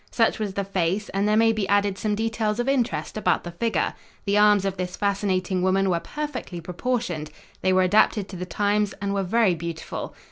[0.09, 3.51] Such was the face, and there may be added some details of interest about the
[3.51, 3.93] figure.
[4.25, 7.29] The arms of this fascinating woman were perfectly proportioned.
[7.61, 10.15] They were adapted to the times and were very beautiful.